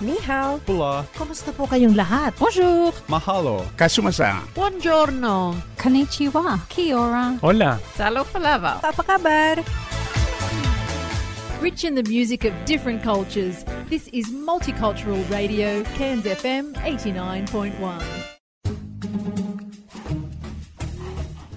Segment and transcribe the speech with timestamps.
[0.00, 0.60] Ni hao.
[0.66, 1.04] Pula.
[1.16, 2.36] Kumusta po kayong lahat?
[2.36, 2.92] Bonjour.
[3.08, 3.64] Mahalo.
[3.80, 4.44] Kasumasa.
[4.52, 5.56] Buongiorno.
[5.80, 6.60] Konnichiwa.
[6.68, 7.40] Kia ora.
[7.40, 7.80] Hola.
[7.96, 8.84] Salo palava.
[8.84, 9.56] Apa kabar?
[11.64, 18.25] Rich in the music of different cultures, this is Multicultural Radio, Cairns FM 89.1.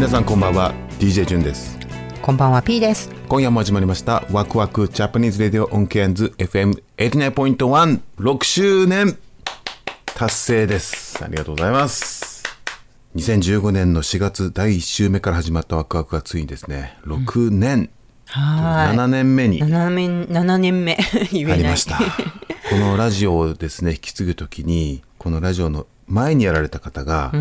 [0.00, 1.78] 皆さんこんばんは DJ ジュンです。
[2.22, 3.10] こんばんは P です。
[3.28, 9.18] 今夜も始まりましたワクワクジャパニーズレディオオンケアンズ FM89.16 周年。
[10.06, 11.22] 達成です。
[11.22, 12.42] ありがとうございます。
[13.14, 17.90] 2015年の4月第1週目から始まったワクワクがついにですね6年、
[18.24, 19.58] は7年目に。
[19.58, 19.62] い。
[19.62, 20.96] 7年、7年目。
[21.30, 21.52] 言えない。
[21.58, 21.98] 入りました。
[21.98, 22.04] こ
[22.76, 27.32] のラジオをですね引き継ぐときにこのラジオの前にやられた方が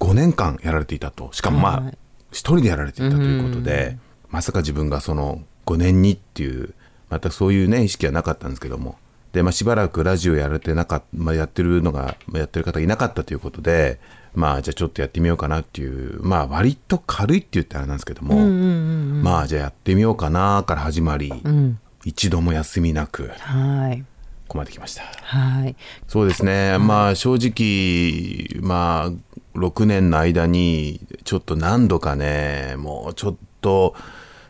[0.00, 1.30] 5年間やられていたと。
[1.32, 1.98] しかもまあはい。
[2.32, 6.74] 一人でやられていたということで、まさか自分がその5年にっていう
[7.08, 8.96] またそういうね意識はなかったんですけども。
[9.32, 14.00] で、まあ、しばらくラジオやられてなかった、まあ、やってるのがまあやってる方がいなかったということで
[14.34, 21.32] まあじゃあちょっとやってみようかなっていうまあ割と軽いって言ったらあれなんですけども、まあじゃあやってみようかなから始まり、
[22.04, 24.00] 一度も休みなくはい。
[24.46, 25.02] ここまで来ました。
[25.02, 25.74] はい。
[26.06, 29.12] そうですね、まあ正直、まあ
[29.56, 33.94] 6年の間にちょっと何度かね、もうちょっと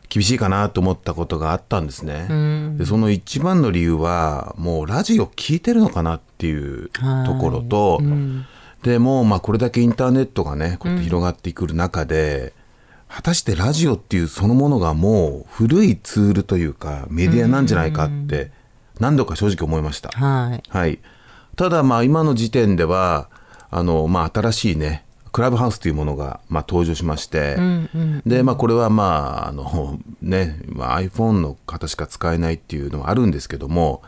[0.09, 2.77] 厳しいかなと思ったことがあったんですね。
[2.79, 8.01] でその一番の理由は、もうラジオ聞いてるのかなっていうところと、
[8.83, 12.53] でもうまあこれだけインターネットがね、こうやって広がってくる中で、
[13.09, 18.51] 果たしてラジオっていうそのものがもう古いツールというかメディアなんじゃないかって
[18.99, 20.11] 何度か正直思いました。
[20.11, 20.63] はい。
[20.69, 20.99] はい、
[21.55, 23.29] ただまあ今の時点では
[23.71, 25.05] あの、まあ、新しいね
[25.37, 27.59] クラブハウスというものがまあ登場しまして、
[28.25, 34.01] でまあこれはまああのね、まあ、iPhone の方しか使えないっていうのはあるんですけども、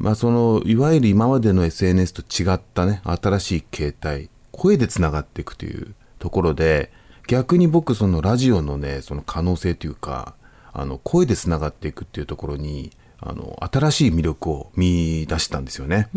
[0.00, 6.90] まあ、そのいわゆる今までの SNS と違ったね新しい形態声でつながっていくというところで
[7.28, 10.34] 逆に僕そのラジオのねその可能性というか
[10.72, 12.90] あの声でつながっていくっていうところに
[13.24, 16.08] あの新しい魅力を見出したんですよね。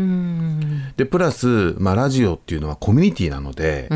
[0.96, 3.88] でプラス、まあ、ラジオっていうのはコミュニティなので、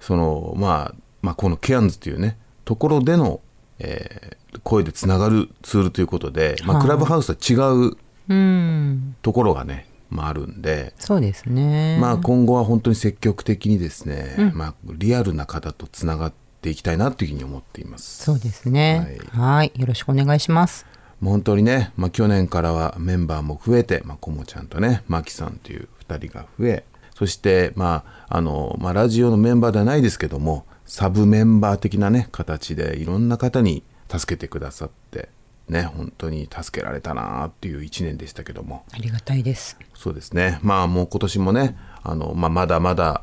[0.00, 3.40] そのまあ、まあこのケアンズっていうねところでの、
[3.78, 7.96] えー声でつながるツールということで、まあ、クラブハウスとは違う
[8.28, 9.16] うん。
[9.22, 11.98] ところがね、まあ、あるんで、そうですね。
[12.00, 18.24] まあ、今後は本当に積極的にですね、まあ、リアルな方とつながっていきたいなというふうに思っています。
[18.24, 19.18] そうですね。
[19.30, 19.72] はい。
[19.76, 20.86] よろしくお願いします。
[21.20, 26.84] もう本当にね、まあ、去年からはメンバーも増えて、まあ、こもちゃんとね、まきさんという2人が増え、
[27.14, 35.30] そして、まあ、あの、まあ、ラジオのメンバーではないですけども、サブメンバー的なね、形でいろんな方に助けてくださって、
[35.68, 39.76] ね、本当に助けられたなっていう1年でしたけども、ありがたいです。
[39.94, 40.60] そうですね。
[40.62, 43.22] まあもう今年もね、あの、まあまだまだ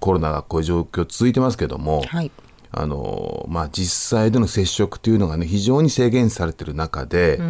[0.00, 2.30] コロナがこういう状況続いてますけども、はい。
[2.76, 7.40] あの、まあ実際での接触というのがね、非常に制限されてる中で、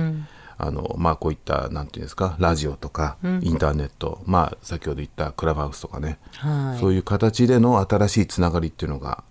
[0.58, 6.80] あの、まあこういった、なんていうんですか、ラジオとか、インターネット、まあ先ほど言ったクラブハウスとかね、はい。
[6.80, 9.24] そういう形での新しいつながりっていうのが、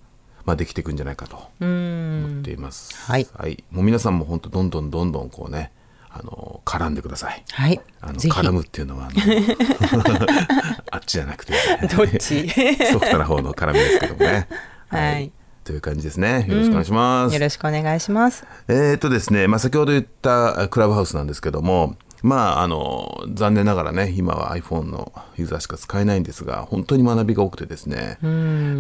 [0.46, 2.94] まあできていくんじゃないかと思っています。
[3.10, 3.28] はい。
[3.72, 5.72] もう皆さんも本当どんどんどんどんこうね、
[6.10, 7.44] あの、絡んでください。
[7.54, 7.80] はい。
[8.02, 10.04] あの絡むっていうのはあの
[10.92, 11.54] あっちじゃなくて、
[11.96, 12.50] どっち？
[12.92, 14.48] ソフトな方の絡みですけどもね。
[14.90, 15.32] はい
[15.64, 16.46] という感じですね。
[16.48, 17.34] よろしくお願いします。
[17.34, 18.46] よろしくお願いします。
[18.68, 28.18] えーっとですね、まあ、先ほど言ったクラブハウスなんですけども、まあ、あの残念ながらね今は iPhone のユーザーしか使えないんですが本当に学びが多くてですね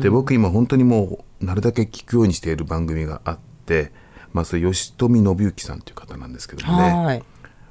[0.02, 3.92] で僕今本当にもうなるだけ聞くようにしている番組があって、
[4.31, 7.24] まあ、それ吉富信之さんという方なんですけどもねはい。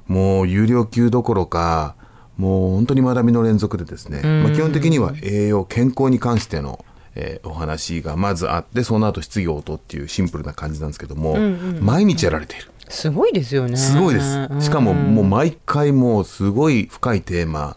[0.05, 1.95] もう有料級どころか
[2.37, 6.83] もう本当に学びの連続でですね、まあ、基本的には栄養健康に関しての、
[7.15, 11.37] えーお話がまずあってその後質疑応答っていうシンプルな感じなんですけども、
[11.81, 12.67] 毎日やられている。
[12.89, 13.77] すごいですよね。
[13.77, 14.61] すごいです。
[14.61, 17.75] しかももう毎回もうすごい深いテーマ。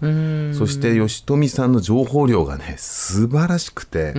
[0.57, 4.15] そして吉富さんの情報量がね素晴らしくて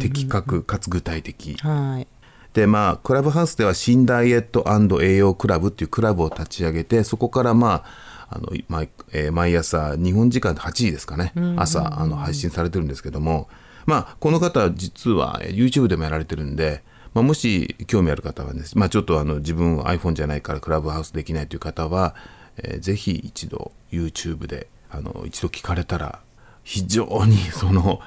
[0.00, 1.56] 的確かつ具体的。
[1.60, 2.06] はい。
[2.52, 4.64] でまあクラブハウスでは新ダイエット
[5.02, 13.48] 栄養クラブっていうクラブを立ち上げてそこからまああの毎,、えー毎朝日本時間8時ですかね、朝あの配信されてるんですけども、
[13.86, 16.82] まあ、この方実はえー YouTube でもやられてるんで、
[17.12, 22.14] まあ、もし興味ある方はね、まあ、ちょっとあの自分は iPhone じゃないからクラブハウスできないという方は、
[22.56, 26.20] えーぜひ一度 YouTube であの一度聞かれたら
[26.62, 28.00] 非常に その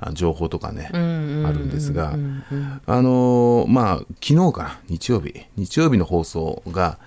[0.00, 6.98] あ情報とかね、あるんですが、あのーまあ昨日かな日曜日日曜日の放送が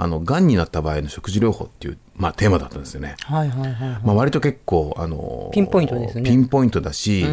[0.00, 3.16] あのがんになった場合の食事療法っていう、まあ、テーマだったんですよね。
[3.24, 4.06] はいはいはい。
[4.06, 6.22] まあ、割と結構、あのーピンポイントですね。
[6.22, 7.26] ピンポイントだし、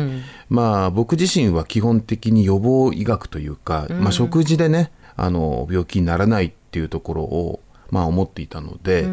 [0.49, 7.59] まあ、僕自身は基本的に予防医学というか、まあ、食事でねあの病気にならないっていうところを、
[7.91, 9.05] まあ、思っていたので、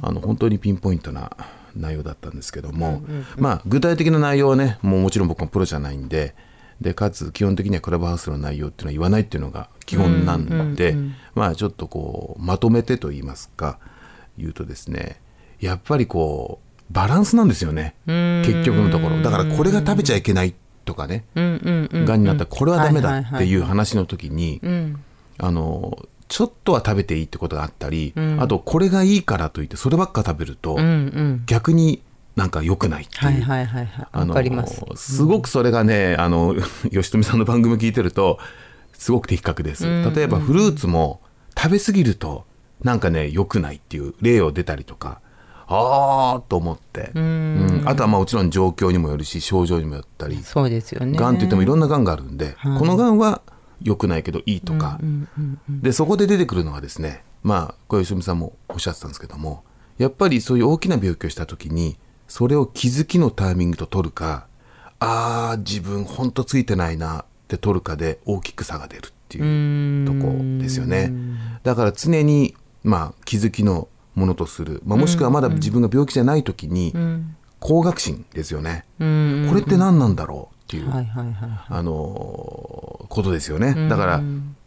[0.00, 1.32] あの本当にピンポイントな
[1.74, 3.02] 内容だったんですけども、
[3.36, 6.36] まあ、具体的な内容はねもうもちろん僕もプロじゃないんで
[6.80, 10.96] でかつ基本的にはクラブハウスの内容っていうのは言わないっていうのが基本なんで、
[11.34, 13.78] まあちょっとこうまとめてと言いますか
[14.36, 15.20] 言うとですね
[15.60, 19.22] やっぱりこうバランスなんですよね結局のところ。
[19.22, 20.54] だからこれが食べちゃいけない
[20.84, 22.04] とかねうんうんうん。
[22.04, 24.60] がんになったらこれはダメだっていう話の時に
[25.38, 25.98] あの
[26.28, 31.42] ちょっとは食べていいってことがあったり、あとこれがいいからといってそればっか食べるとうんうん。
[31.46, 32.02] 逆に
[32.36, 34.28] なんか良くないっていう、はいはいはいはい。
[34.28, 34.82] わかります。
[34.96, 36.54] すごくそれがね、あの
[36.90, 38.38] 吉富さんの番組聞いてると
[38.92, 39.84] すごく的確です。
[39.84, 41.20] 例えばフルーツも
[41.56, 42.44] 食べ過ぎると
[42.82, 45.20] なんかね良くないっていう例を出たりとか。
[45.66, 51.18] あーと思って、うんあとはまあもちろん状況にもよるし症状にもよったりそうですよね。
[51.18, 53.40] がんって言ってもいろんながんがあるんで、このがんは
[53.82, 55.00] 良くないけどいいとか、
[55.68, 59.64] でそこで出てくるのはですねまあ小吉美さんもおっしゃってたんですけども
[59.96, 61.96] やっぱりそういう大きな病気をした時に
[62.34, 64.48] それを気づきのタイミングと取るか
[64.98, 71.12] あー自分ほんとついてないなって取るかで大きく差が出るっていうとこですよね。
[71.62, 73.86] だから常にまあ気づきの
[74.16, 76.92] ものとする、まあ、もしくはまだ自分が病気じゃない時に
[77.60, 79.04] 高学心ですよね、こ
[79.54, 80.90] れって何なんだろうっていう。
[81.68, 83.88] あのーことですよね。
[83.88, 84.22] だから、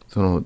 [0.08, 0.42] その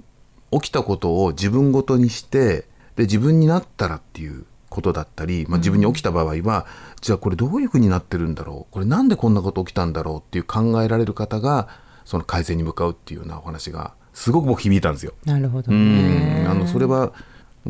[0.50, 2.66] 起きたことを自分ごとにして
[2.96, 6.66] で自分になったらっていうことだったり、まあ、自分に起きた場合は、
[7.00, 8.72] じゃあこれどういうふうになってるんだろう？
[8.72, 11.68] これなんでこんなこと起きたんだろうっていう考えられる方が
[12.04, 15.12] その改善に向かうっていうようなお話がすごく僕響いたんですよ。
[15.24, 16.46] なるほどうんね。
[16.48, 17.12] あのそれは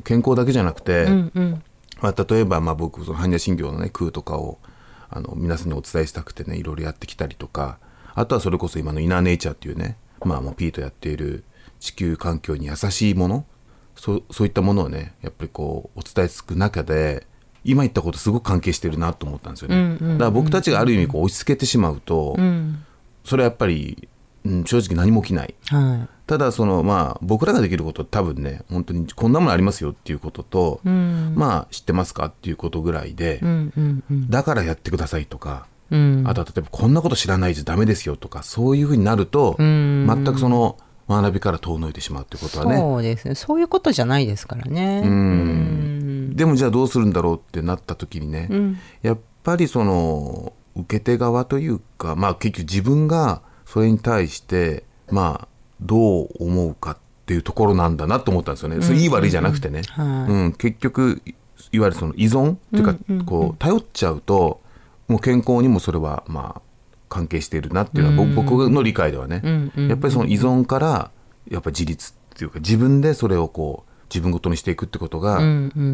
[0.05, 1.63] 健康だけじゃなくて、うんうん。
[2.01, 4.59] まあ、例えばまあ僕その般若心経のね空とかを
[5.09, 7.79] あの皆さんにお伝えしたくてねいろいろやってきたりとか
[8.15, 11.45] あとはそれこそ今のイナーネイチャーっていうねまあもうピートやっている
[11.79, 13.45] 地球環境に優しいもの
[14.03, 17.25] そうそういったものをねやっぱりこうお伝えつく中で
[17.63, 22.37] 今言ったことすごく関係してるなと思ったんですよね、だから僕たちがある意味こう押し付けてしまうと、
[23.25, 24.09] それはやっぱり、
[24.45, 33.39] うん、正直何も起きないはただそのまあ僕らができること多分ね本当にこんなものありますよっていうことと、まあ知ってますかっていうことぐらいで、い。
[33.39, 34.31] うんうんうん。
[34.31, 36.25] だからやってくださいとか、うん。
[36.27, 40.77] あとは例えばこんなこと知らないじゃダメですよとかそういうふうになると、全くその
[41.21, 42.77] 学びから遠のいてしまうってことはね。
[42.77, 43.35] そうですね。
[43.35, 45.03] そういうことじゃないですからね。
[45.05, 46.37] うん。
[46.37, 48.49] でもじゃあどうするんだろうってなった時にね、
[49.03, 55.49] やっぱりその受け手側というかまあ結局自分がそれに対してまあ
[55.81, 58.81] どう思うかっていうところなんだなと思ったんですよね。
[58.81, 60.33] それいい悪いじゃなくてね、はい。
[60.33, 61.23] うん、結局
[61.71, 62.95] いわゆるその依存っていうか、
[63.27, 64.61] こう頼っちゃうと
[65.09, 66.63] もう健康にもそれはまあ
[67.13, 71.11] 関係しているなっていうのは僕,、僕の理解ではね、やっぱりその依存から
[71.51, 75.41] やっぱり自立っていうか自分でそれをこう自分ごとにしていくってことが、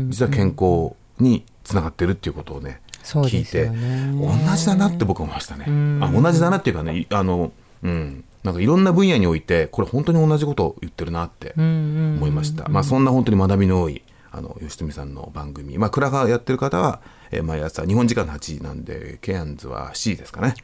[0.09, 5.65] 実は健康につながってるっていうことをね、聞いて同じだなって僕は思いましたね。
[6.01, 12.69] あ同じだなっていうかねいあの、うん、なんかいろんな分野においてこれ本当に同じことを言ってるなって思いました。
[12.69, 20.55] まあそんな本当に学びの多いあの吉富さんの番組、まあ、クラハやってる方は、えー毎朝日本時間の8時なんでケアンズは7時ですかね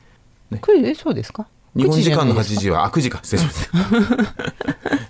[0.60, 1.46] これえそうですか？
[1.76, 3.20] 日本時間の8 9じ時はあ9時か。
[3.22, 3.68] 失礼しまし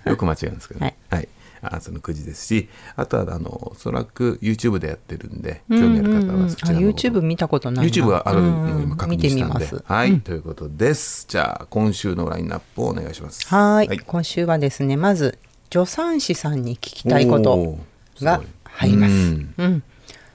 [0.03, 0.09] た。
[0.09, 0.95] よく間違うんですけどね。
[1.09, 1.25] ははい。
[1.25, 1.27] い、
[1.61, 7.91] あその9時ですしあとはあのおそらく YouTube でやってるんで興味ある方はそちらのですかあ YouTube 見たことないな。
[7.91, 9.65] YouTube があるのをうん今確見認したんで。
[9.65, 9.83] てみます。
[9.85, 11.25] はい、ということです。
[11.27, 13.45] じゃあ今週のラインナップをお願いします。
[13.47, 13.99] はい。
[13.99, 15.37] 今週はですねまず
[15.71, 17.77] 助産師さんに聞きたいこと
[18.21, 19.11] が入ります。
[19.13, 19.53] うん。
[19.57, 19.83] うん。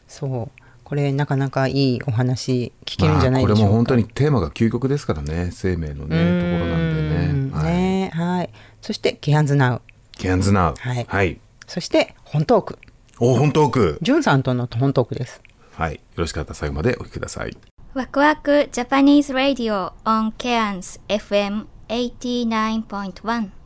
[0.09, 0.27] そ
[0.57, 0.60] う
[0.91, 5.51] これなかなかいいお話聞けるんじゃないまあ、これでしょうか、も本当にテーマが究極ですからね。
[5.53, 6.19] 生命のねところ
[6.67, 7.51] なんでね。
[7.57, 7.73] はい。
[7.73, 8.51] ねはい。
[8.83, 9.83] そしてケアンズナウ
[10.19, 11.07] ケアンズナウはい。
[11.09, 12.79] はい、そして本トーク。
[13.21, 13.99] お本トーク。
[14.03, 15.41] ジュンさんとの本トークです。
[15.75, 15.95] はい。
[15.95, 17.57] よろしかったら最後までお聞きください。
[17.95, 23.60] ワクワク Japanese Radio on Cairns FM 89.1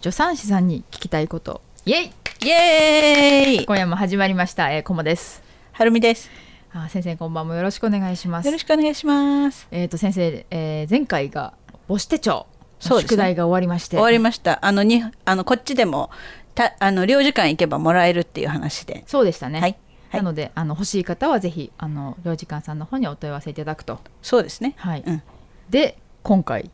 [0.00, 1.60] 助産師さんに聞きたいこと。
[1.84, 2.10] イエイ！
[2.46, 3.66] イエーイ！
[3.66, 5.42] 今夜も始まりました、えー、コモです。
[5.72, 6.30] はるみです。
[6.72, 8.46] あ先生こんばんもよろしくお願いします。
[8.46, 9.68] よろしくお願いします。
[9.70, 11.52] えっ、と先生、えー、前回が
[11.86, 12.46] 母子手帳
[12.78, 13.16] そうですね。
[13.16, 13.96] 宿題が終わりまして。
[13.96, 14.64] 終わりました。
[14.64, 16.08] あのにあのこっちでも
[16.54, 19.04] たあの領事館行けばもらえるっていう話で。
[19.06, 19.60] そうでしたね。
[19.60, 19.76] はい。
[20.08, 20.20] はい。
[20.20, 24.00] なのであの欲しい方はぜひあの領事館さんの方にお問い合わせいただくと。
[24.22, 24.72] そうですね。
[24.78, 25.22] はい、うん。
[25.68, 26.70] で今回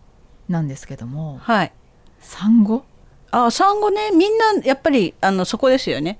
[0.48, 1.38] なんですけども。
[1.42, 1.72] はい。
[2.20, 2.84] 産後？
[3.44, 6.18] あ産後ねみんなやっぱりあのそこですよね。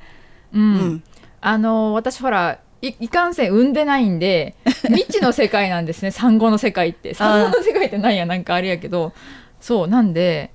[0.52, 1.02] うん、うん。
[1.40, 4.54] あの私ほらいいかんせん産んでないんで
[4.88, 7.14] 未知の世界なんですね産後の世界って。
[7.14, 9.12] 産後の世界ってなんやなんかあれやけど。
[9.60, 10.50] そうなんで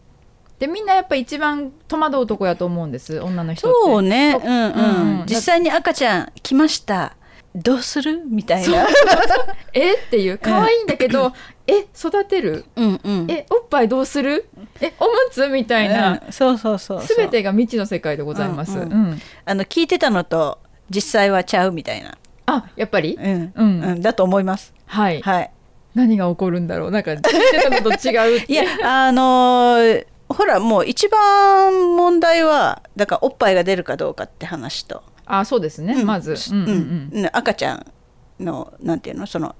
[0.60, 3.80] でみんなやっぱ一番戸惑うとこやと思うんです女の人って。
[3.84, 4.40] そうね。
[4.44, 4.54] うん。
[4.54, 5.26] うん、うん。
[5.26, 7.16] 実際に赤ちゃん来ました。
[7.56, 8.22] どうする？
[8.26, 8.88] みたいな。
[9.74, 9.96] え？
[9.96, 10.38] っていう。
[10.38, 11.34] 可愛いんだけど、
[11.68, 12.66] え育てる？
[12.76, 13.32] うんうん。
[13.32, 14.50] えおっぱいどうする？
[14.82, 15.48] えおむつ？
[15.48, 16.32] みたいな、うん。
[16.32, 18.90] そうそうそうすべてが未知の世界でございます、ううん。
[18.90, 23.54] んあの聞いてたのと実際はちゃうみたいな、あやっぱり、うん。
[23.56, 23.82] うん。
[23.84, 24.74] うん、だと思います。
[24.86, 25.52] はい、はい。
[25.94, 26.92] 何が起こるんだろう？
[26.92, 28.52] なんか聞いてたのと違うって。
[28.54, 36.06] いやあのーほらもう一番問題はだからおっぱいが出るかどうかって話と、あそうですね、うん。
[36.06, 37.12] まず、うん。
[37.14, 37.30] うん。
[37.34, 37.86] 赤ちゃん
[38.40, 39.28] のなんていうの？
[39.28, 39.58] その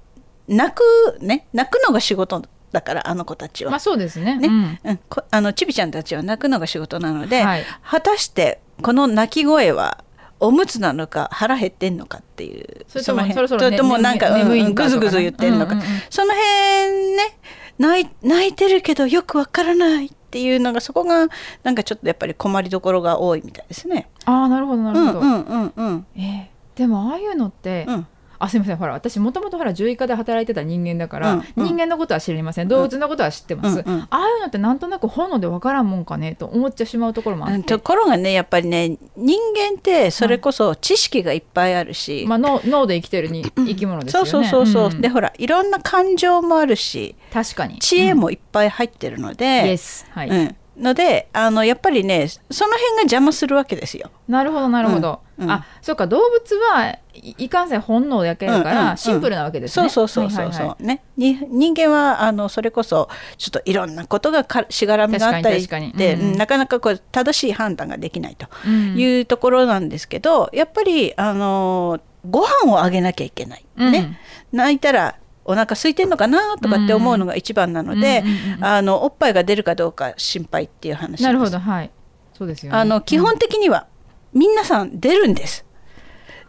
[0.52, 2.42] 泣くね泣くのが仕事
[2.72, 3.70] だからあの子たちは。
[3.70, 4.36] まあそうですね。
[4.36, 4.48] ね。
[4.48, 4.78] うん。
[4.90, 7.64] うん、こあのちびちゃんたちは泣くのが仕事なので、はい。
[7.82, 10.04] 果たしてこの泣き声は
[10.40, 14.42] おむつなのか腹減ってんのかっていうそれともそろそろねなんか、ね。
[14.42, 15.90] うんぐずぐず言ってんのか、うんうんうん。
[16.10, 17.38] その辺ね
[17.78, 21.28] 泣い泣いてるけどよくわからないっていうのがそこが
[21.62, 24.08] なんかちょっとやっぱり困りどころが多いみたいですね。
[24.24, 26.06] ああなるほどなるほど、うんうんうんうん。
[26.16, 28.06] えーでもああいうのって、うん
[28.42, 28.76] あすみません。
[28.76, 31.66] ほら私もともとほら獣医科で働いてた人間だから、うんうん。
[31.66, 32.68] 人間のことは知りません。
[32.68, 34.00] 動物のことは知ってます、うんうん。
[34.00, 44.28] ああいうのってなんとなく本能でわからんもんかねと思っちゃしまうところもあって、うんところがねやっぱりね人間ってそれこそ知識がいっぱいあるし、まあ、脳脳で生きてるに生き物ですよね。
[44.28, 45.00] そうそうそうそう、ん。
[45.00, 47.78] でほらいろんな感情もあるし確かに。
[47.78, 54.10] 知恵もいっぱい入ってるので、イエスはい、うん、のであのやっぱりねその辺が邪魔するわけですよ。
[54.28, 55.50] なるほどなるほど、うんうん。
[55.50, 58.70] あそうか動物はいいかんせん本能だけだかうんうん。
[58.70, 60.84] うんらシンプルなわけですね、そうそうそうそうそう、はいはいはい。
[60.84, 61.02] ね。
[61.16, 66.38] に人間はあのそれこそちょっといろんなことがかしがらみがあったりで、にうんうん。
[66.38, 68.46] なかなかこう正しい判断ができないと。
[68.66, 68.98] うん。
[68.98, 74.18] いうところなんですけど、やっぱりあのご飯をあげなきゃいけない、ね。
[74.52, 78.24] 泣いたらお腹空いてんのかなとかって思うのが一番なので、
[78.60, 81.22] あのおっぱいが出るかどうか心配っていう話です。
[81.24, 81.90] なるほどはい。
[82.32, 82.78] そうですよね。
[82.78, 83.86] あの基本的には
[84.32, 85.64] 皆さん出るんです。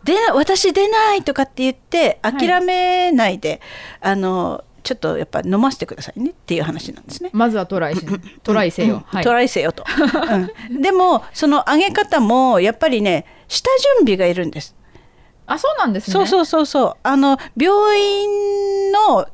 [0.03, 3.62] 出な私出ないとかって言って諦めないで、
[4.01, 7.29] あのちょっとやっぱ飲ませてくださいねっていう話なんですね。
[7.33, 8.05] まずはトライし
[8.43, 9.23] トライせよ、はい。
[9.23, 9.85] トライせよと、
[10.71, 10.81] うん。
[10.81, 14.75] でもその上げ方もやっぱりね下準備がいるんです。
[15.45, 16.13] あそうなんですね。
[16.13, 16.97] そうそうそうそう。
[17.03, 19.27] あの病院の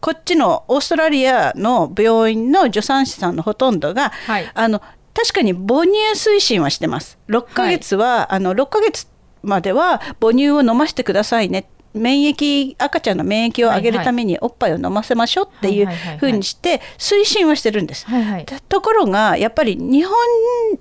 [0.00, 4.50] こっちのオーストラリアの病院の助産師さんのほとんどが、はい。
[4.54, 4.80] あの
[5.14, 7.18] 確かに母乳推進はしてます。
[7.28, 9.08] 6ヶ月は、あの6ヶ月
[9.42, 15.88] までは母乳を飲ませてくださいね免疫赤ちゃんの免疫を上げるためにおっぱいを飲ませましょうっていう
[16.18, 18.06] ふうにして推進はしてるんです。
[18.06, 18.44] はいはい。
[18.44, 20.14] とところがやっぱり日本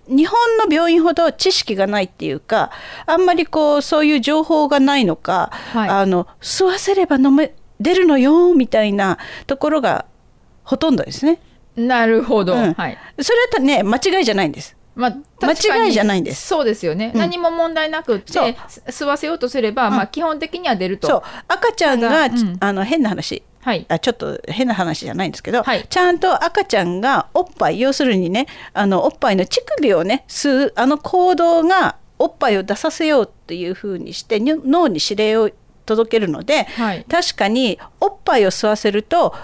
[0.07, 2.71] 日本の病院ほど知識がないっていうか
[3.05, 5.89] あんまりこうそういう情報がないのか、はい。
[5.89, 10.05] あの吸わせれば飲め出るのよみたいなところが
[10.63, 11.39] ほとんどですね。
[11.75, 12.73] なるほど、うん。
[12.73, 12.97] はい。
[13.19, 14.76] それはね間違いじゃないんです。
[14.97, 16.47] まあ、間違いじゃないんです。
[16.47, 17.19] そうですよね、うん。
[17.19, 18.33] 何も問題なくって
[18.87, 21.23] 吸わせようとすれば、まあ、基本的には出ると。
[21.47, 22.57] 赤ちゃんが、うん。
[22.59, 23.43] あの変な話。
[23.61, 23.85] はい。
[23.89, 25.85] あちょっと変な話じゃないんですけど、はい。
[25.87, 35.51] ちゃんと赤ちゃんがおっぱい要するにねあのおっぱいの乳首をね吸うあの行動がおっぱいを出させようっていうふうにしてに脳に指令を
[35.85, 37.05] 届けるので、はい。
[37.09, 39.35] 確かにおっぱいを吸わせると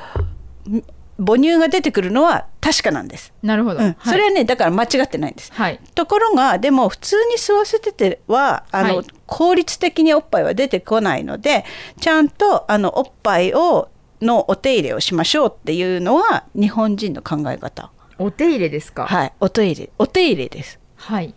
[0.70, 0.84] ん
[1.24, 3.34] 母乳が出てくるのは確かなんです。
[3.42, 3.86] なるほど、うん。
[3.86, 3.98] はい。
[4.04, 5.52] それはねだから間違ってないんです。
[5.54, 5.80] はい。
[5.96, 9.08] ところがでも普通に吸わせててはあの、はい。
[9.26, 11.66] 効率的におっぱいは出てこないので
[12.00, 13.90] ちゃんとあのおっぱいを
[14.22, 17.92] のお手入れをしましょうっていうのは日本人の考え方。
[18.20, 19.06] お手入れですか？
[19.06, 19.34] はい。
[19.40, 19.90] お手入れ。
[19.98, 20.80] お手入れです。
[20.96, 21.34] はい。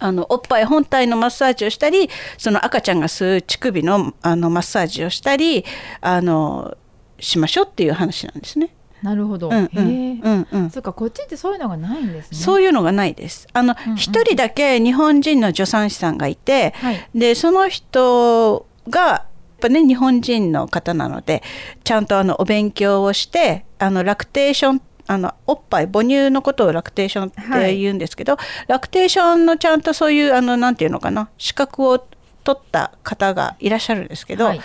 [0.00, 5.64] あのおっぱい本体のマッサージをしたりその赤ちゃんが吸う乳首のあのマッサージをしたり
[6.00, 6.76] あの
[7.18, 8.70] しましょうっていう話なんですね。
[9.02, 10.70] なるほど、うんうんうんうん。
[10.70, 12.36] そっかこっちってそういうのがないんですね。
[12.36, 13.46] そういうのがないです。
[13.52, 17.08] あの一、人だけ日本人の助産師さんがいて、はい。
[17.14, 19.24] でその人がやっ
[19.60, 21.42] ぱね日本人の方なので
[21.84, 28.36] ちゃんとあのお勉強をしてあのラクテーションあのおっぱい母乳のことをラクテーションって言うんですけど、
[28.66, 31.98] ラクテーションのちゃんとそういうあのなんていうのかな資格を
[32.44, 34.60] 取った方がいらっしゃるんですけど、はい。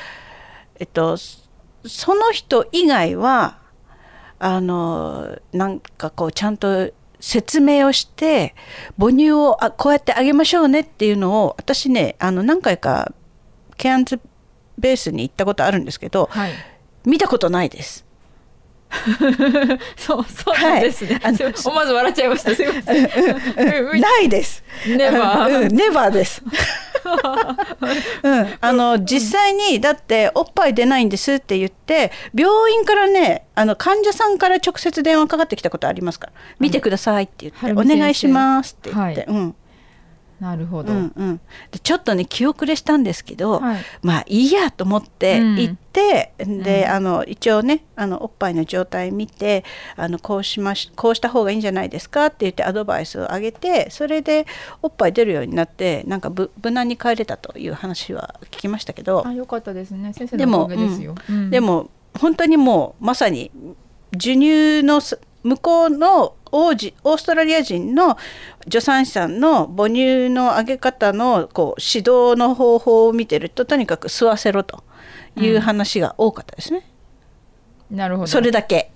[0.79, 1.17] えっと
[1.85, 3.57] その人以外は
[4.45, 8.53] あのなんかこうちゃんと説明をして
[9.00, 13.13] 母乳をあこうやってあげましょうねっていうのを私ねあの何回か
[13.77, 14.19] ケアンズ
[14.77, 16.51] ベースに行ったことあるんですけど、はい
[17.05, 18.02] 見たことないです。
[19.97, 21.35] そうそうなんですね、はい。
[21.65, 22.55] 思わず笑っちゃいました。
[22.55, 23.05] すいません。
[23.05, 24.63] うんないです。
[24.88, 26.43] ネバーうん、ネバーです。
[28.23, 39.27] うん、あの実際にだっておっぱい出ないんですって言って病院からねあの患者さんから直接電話かかってきたことありますから見てくださいって言って、お願いしますって言って、はい。
[39.27, 39.55] うん
[40.43, 41.38] なるほど、うんうん、
[41.71, 43.83] でちょっとね気遅れしたんですけど、はい。
[44.01, 45.55] まあいいやと思ってうん。
[45.55, 49.63] 行って、であの一応ねあのおっぱいの状態見て
[49.95, 54.45] あのこうしましこうした方がいいんじゃないですかって言ってアドバイスをあげてそれで
[54.81, 60.12] おっぱい出るようになってなんかぶ無難に帰れたという話は聞きましたけどあよかったですね。
[60.12, 61.50] 先生でものおかげですよ、うん。
[61.50, 63.51] でも本当にもうまさに
[64.13, 68.17] 授乳のす向こうの王子オーストラリア人の
[68.65, 74.83] 助産師さんの母乳のあげ方のこう指導の方法を見てるととにかく吸わせろと
[75.35, 76.88] いう話が多かったですね。
[77.89, 78.27] なるほど。
[78.27, 78.91] それだけ。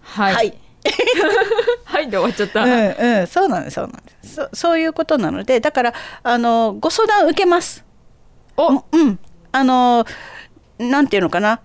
[0.00, 0.34] はい。
[0.34, 0.58] はい。
[1.84, 2.10] はい。
[2.10, 4.34] で終わっちゃった、うんうん、そうなんですそうなんです。
[4.34, 7.84] そそういうことなのでだからあのご相談受けます。
[8.56, 8.84] お。
[8.92, 9.18] うん。
[9.50, 10.06] あの
[10.78, 11.60] なんていうのかな。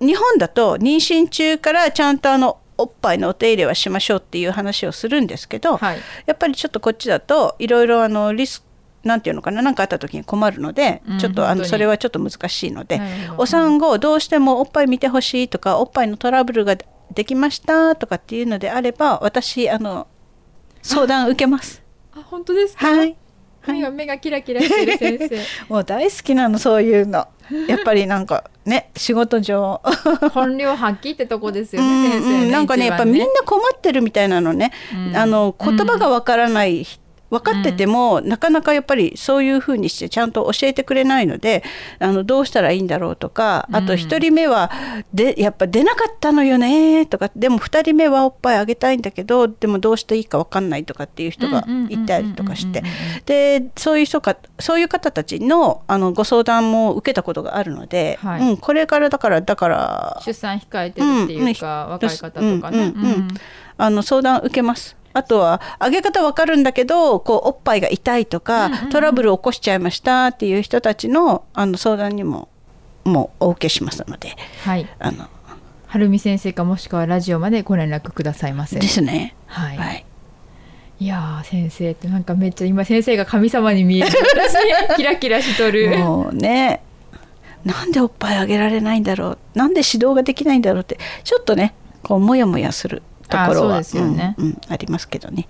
[0.00, 5.98] 日本だと妊娠中からちゃんとあのおっぱいのお手入れはしましょうっていう話をするんですけど、はい。
[6.26, 13.00] やっぱりちょっとこっちだといろいろあのリスクなんていうのかな何かあった時に困るので、うんちょっとあのそれはちょっと難しいので
[13.36, 16.76] お産後どうしてもおっぱい見てほしいとかおっぱいのトラブルが
[17.12, 20.08] できましたとかっていうのであれば私あの
[20.82, 21.82] 相談受けます。
[22.14, 23.16] あ本当ですか、はい
[23.66, 25.38] 目が目がキラキラしてる先生。
[25.72, 27.26] もう大好きなのそういうの。
[27.68, 29.80] やっぱりなんか ね仕事上。
[30.32, 35.16] 本領発揮ってとこですようんね、先生うんなんかね一番やっぱみんな困ってるみたいなのね、うん。
[35.16, 36.86] あの言葉がわからない、
[37.30, 41.64] 分かってても、なかなかやっぱりそういうふうにしてちゃんと教えてくれないので
[41.98, 44.70] あのどうしたらいいんだろうとかあと1人目は
[45.12, 52.82] でやっぱ出なかったのよねとかでも2人目はおっぱいあげたいんだけどでもどうしていいか分かんないとかっていう人がいたりとかして
[53.26, 63.28] でそういう人かそういう方たちのあのご相談も受けたことがあるので、はいうん、これからだからだから出産控えてるっていうか、うん若い方とかね、うんうんうん
[63.76, 64.96] あの相談受けます。
[65.14, 72.48] あとは上げ方わかるんだけどこうおっぱいが痛いとか、トラブルを起こしちゃいましたっていう人たちのあの相談にも
[73.04, 74.36] もうお受けしますので。
[74.64, 74.86] はい。
[74.98, 75.28] あの
[75.86, 78.80] はるみ先生かもしくはラジオまでご連絡くださいませ。
[78.80, 79.36] ですね。
[79.46, 80.04] はい、はい、
[80.98, 84.08] いやー先生ってなんかめっちゃ今先生が神様に見える。
[84.08, 84.56] 私
[84.96, 85.96] キラキラしとる。
[85.96, 86.82] もうね
[87.64, 89.38] なんでおっぱいあげられないんだろう。
[89.54, 93.80] なんで指導ができないんだろうってちょっとねこうモヤモヤするところは。
[94.68, 95.48] ありますけどね。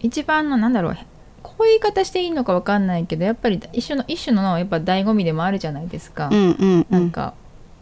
[0.00, 0.96] 一番のなんだろう
[1.42, 6.86] こういう言い方していいのかわかんないけどやっぱり一種の一種のやっぱ醍醐味でもあるじゃないですか、うんうんうん。
[6.90, 7.34] なんか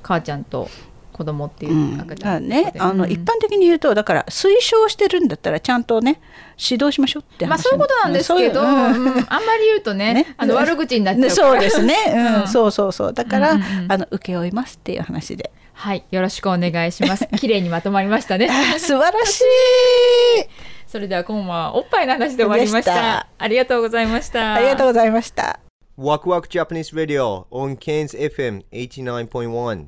[0.03, 0.68] 母ちゃんと
[1.12, 2.62] 子供っていううん、赤ちゃんとかで。
[2.64, 3.11] ねあの、うん。
[3.11, 6.21] 一般的に言うとだから推奨してるんだったらちゃんとね
[6.57, 8.75] 指導しましょうって話まあそういうことなんですけど、そうん。
[8.75, 9.27] うん。
[9.29, 10.35] あんまり言うとねね。
[10.37, 11.51] あの悪口になっちゃうねから。
[11.51, 12.40] そうですね、うん。
[12.42, 12.49] うん。
[12.49, 13.12] そうそうそう。
[13.12, 13.92] だから、うんうんうん。
[13.92, 17.29] あの請け負いますっていう話ではいよろしくお願いします。
[17.38, 18.49] 綺麗にまとまりましたね。
[18.79, 19.45] 素晴らしい。
[20.88, 22.95] それでは今晩はおっぱいの話で終わりました。
[22.95, 23.27] でした。
[23.38, 24.55] ありがとうございました。
[24.55, 25.61] ありがとうございました。
[25.97, 29.87] Waku Waku Japanese Radio on Cairns FM 89.1.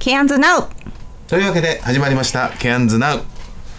[0.00, 0.68] ケアンズナウ
[1.28, 3.33] というわけで始まりました「ケアンズナウ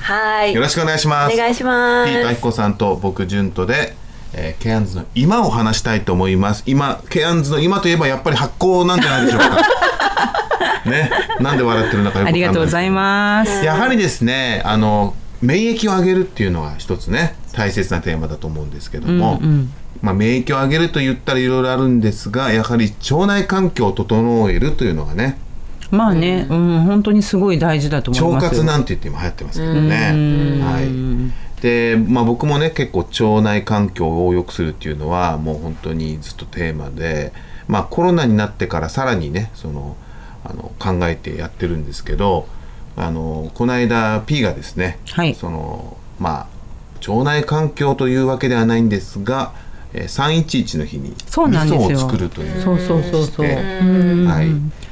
[0.06, 0.54] はい。
[0.54, 1.34] よろしくお願いします。
[1.34, 2.12] お願いします。
[2.12, 3.96] ピートアキコさんと僕ジュントで、
[4.34, 6.62] えーケアンズの今を話したいと思います。
[6.68, 9.58] 今ケアンズの今といえばやっぱり発酵なんじゃないでしょうか。
[10.86, 11.10] ね。
[11.40, 13.66] なんで笑ってるのかよくわかんないありがとうございます。
[13.66, 19.74] やはりですねあの免疫を上げるっていうのは一つね大切なテーマだと思うんですけども、うんうん。
[20.04, 25.40] まあ、免疫を上げると言ったらいろいろあるんですがやはり腸内環境を整えるというのがね
[25.92, 28.50] まあね、うん、本当にすごい大事だと思い腸ますよ。
[28.52, 30.12] 活なんて言って今流行ってますけどね。
[30.14, 30.62] うん。
[30.62, 37.34] はい、で、まあ、僕もね結構腸内環境を良くするっていうのはもう本当にずっとテーマで、
[37.68, 39.96] まあ、コロナになってからさらにねその
[40.44, 42.48] あの考えてやってるんですけど
[42.96, 45.34] あのこの間 P がですね、はい。
[45.36, 46.56] そのまあ
[47.08, 49.54] 腸内環境というわけではないんですが、
[49.94, 53.48] えー、311の日に味噌を作るというそうそうそうそう。
[53.48, 54.85] はい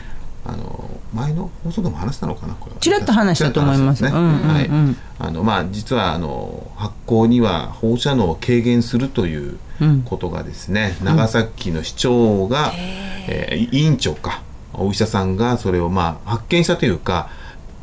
[0.45, 2.81] あの前の放送でも話したのかなこれは。
[2.81, 4.03] ちらっと話したと思います。
[4.03, 4.11] ね。
[4.13, 4.47] うんうんうん。
[4.47, 4.69] はい。
[5.19, 10.01] あのまあ実はあの発酵には放射能を軽減するといううん。
[10.03, 14.41] ことがですね、長崎の市長が、えー委員長か
[14.73, 17.29] お医者さんがそれをまあ発見したというか、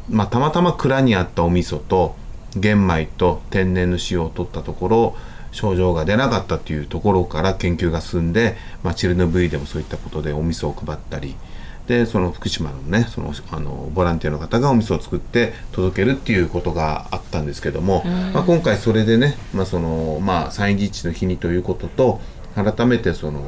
[0.08, 2.14] まあ、たまたま蔵にあったお味噌と
[2.56, 5.16] 玄米と天然の塩を取ったところ
[5.52, 11.36] 症状が出なかったというところから研究が進んで、まあ、チェルノブイリでもそういったことでお味噌を配ったり
[11.86, 22.20] でその福島のねそのあのボランティアの方がお味噌を作って届けるっていうことがあったんですけども、まあ、今回それでね、まあそのまあ、311の日にということと
[22.54, 23.42] 改めてその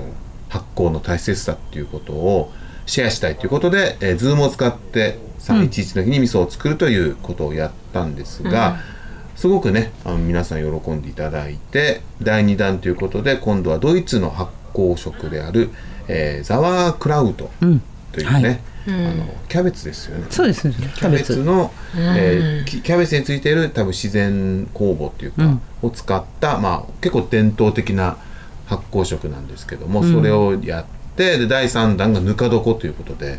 [0.48, 2.52] 発酵の大切さっていうことを
[2.86, 8.78] シェアしたいということで、えー、ズームを使って311の日に味噌を作るということをやったんですが、
[9.34, 15.70] すごくねあの皆さん喜んでいただいて第2弾ということで今度はドイツの発酵食である、
[16.06, 17.50] えーザワークラウト
[18.12, 20.26] というね、あのキャベツですよね。
[20.30, 20.70] そうです。
[20.70, 21.36] キキャベツ。
[21.42, 28.16] の、えーキキャベツについている多分自然酵母っていうか、を使った、まあ、結構伝統的な
[28.66, 30.84] 発酵食なんですけども、それをやっ
[31.16, 33.38] てで第3弾がぬか床ということで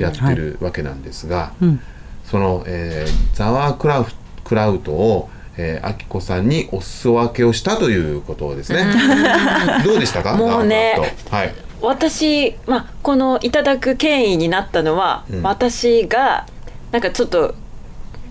[0.00, 1.80] やってるわけなんですが、ん。
[2.24, 4.06] その、えーザワークラウ
[4.44, 8.86] クラウトをえきこさんにお裾分けをしたということをですね。
[9.84, 10.34] どうでしたか？
[10.36, 10.94] もうね。
[10.96, 11.36] ザワークラウト。
[11.36, 11.54] はい。
[11.80, 15.42] 私、まあ、このいただく権威になったのは、うん。
[15.42, 16.46] 私が
[16.90, 17.54] なんかちょっと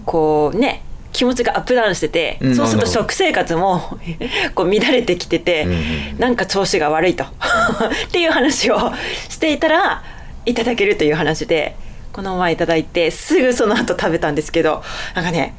[0.05, 0.83] こうね
[1.13, 2.55] 気持ちがアップダウンしてて、うん。
[2.55, 3.99] そうすると食生活も
[4.55, 7.23] こう乱れてきてて、うんうんなんか調子が悪いと。
[8.07, 8.91] っていう話を
[9.29, 10.03] していたら
[10.45, 11.75] いただけるという話で
[12.13, 14.81] この前いただいてすぐその後食べたんですけど
[15.13, 15.53] なんかね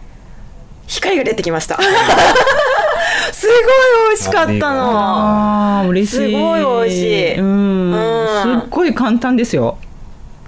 [0.89, 1.79] 光が出てきました
[3.33, 3.57] すごい
[4.09, 5.81] 美味しかったの。
[5.81, 6.17] あー嬉しい。
[6.17, 7.39] すごい美味しい。
[7.39, 7.93] うん。
[7.93, 8.61] うん。
[8.61, 9.79] すっごい簡単ですよ。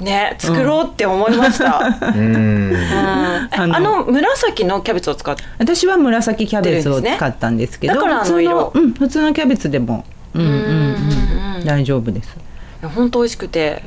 [0.00, 2.74] ね作ろうって思いました、うん。
[2.90, 5.42] ああのの紫のキャベツを使って。
[5.58, 8.50] 私は紫キャベツを使ったんですけどだからあ普通の色。
[8.52, 10.48] のうん普通のキャベツでもうんうん
[11.58, 12.34] うん大丈夫です。
[12.82, 13.82] 本当美味しくて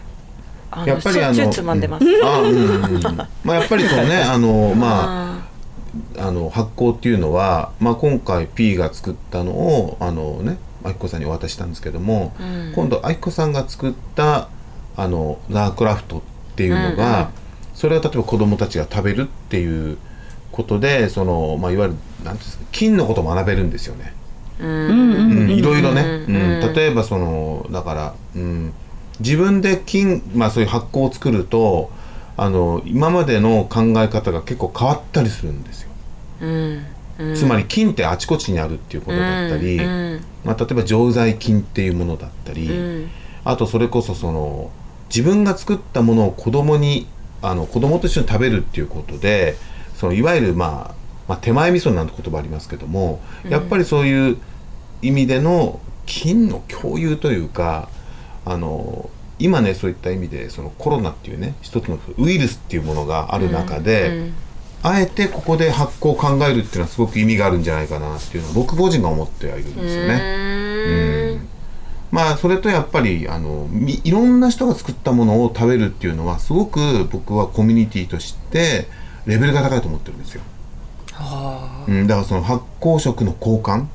[0.70, 2.50] あのやっぱりあのうつまんでます、あうん。
[2.50, 3.02] うんうん。
[3.08, 5.43] まあやっぱりそうねあのまあ
[6.18, 12.34] あの発酵っていうのは、まあ、今回 P が作ったのをあのねあきこさんにお渡ししたんですけども、
[12.76, 14.50] 今度あきこさんが作った
[14.96, 16.22] あのラークラフトっ
[16.56, 17.28] ていうのが、うんうん。
[17.74, 19.98] それは例えば子供たちが食べるっていう
[20.52, 24.14] ことでその、まあ、いわゆるなんですか菌のことを学べるんですよね。
[24.60, 28.74] うんいろいろね、うん例えばそのだから、うん、
[29.20, 31.92] 自分で菌、まあ、そういう発酵を作ると
[32.36, 35.92] あの今までの考え方が結構変わったりするんですよ。
[36.42, 36.86] うん。
[37.20, 37.36] うん。
[37.36, 40.22] つまり菌ってあちこちにあるっていうことだったり、うん。
[40.44, 43.10] まあ、例えば常在菌っていうものだったり、うん。
[43.46, 44.72] あとそれこそその
[45.10, 47.08] 自分が作ったものを子供に
[47.42, 49.56] あの子供と一緒に食べるっていうことで
[49.96, 50.96] そのいわゆる、まあ、
[51.28, 54.38] まあ手前味噌なんて言葉ありますけども、やっぱりそういう
[55.02, 57.90] 意味での菌の共有というか
[58.46, 59.10] あの
[59.44, 64.32] 今ねそういった意味でそのコロナっていうね一つのウイルスっていうものがある中で、
[64.82, 71.34] あえてここで発酵を考えるっていうのはすごく意味があるんじゃないかなっていうのは僕個人が思ってはいるんですよね。
[71.34, 71.48] うん。
[72.10, 78.88] まあそれとやっぱりあのみいろんな人が作ったものを食べるっていうのはすごく僕はコミュニティとして
[79.26, 80.42] レベルが高いと思ってるんですよ。
[81.88, 83.88] うん、だからその発酵食の交換っ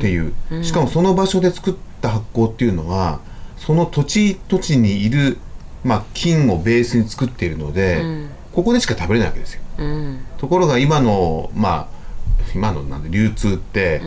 [0.00, 3.20] ていう、しかもその場所で作った発酵っていうのは
[3.56, 5.38] その土地土地にいる、
[5.84, 8.02] まあ、菌をベースに作っているので、
[8.52, 9.62] ここでしか食べれないわけですよ。
[9.78, 10.20] うん。
[10.38, 11.96] ところが今のまあ
[12.54, 14.00] 今のなんで流通って、